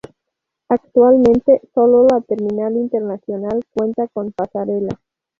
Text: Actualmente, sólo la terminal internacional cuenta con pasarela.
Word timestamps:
Actualmente, 0.67 1.61
sólo 1.75 2.07
la 2.09 2.21
terminal 2.21 2.75
internacional 2.75 3.63
cuenta 3.71 4.07
con 4.07 4.31
pasarela. 4.31 4.99